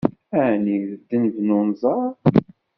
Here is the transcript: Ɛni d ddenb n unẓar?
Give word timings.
Ɛni 0.45 0.77
d 0.89 0.91
ddenb 0.99 1.35
n 1.45 1.49
unẓar? 1.59 2.11